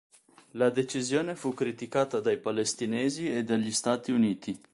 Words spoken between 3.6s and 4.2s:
Stati